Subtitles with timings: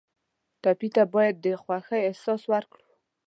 [0.61, 2.85] ټپي ته باید د خوښۍ احساس ورکړو.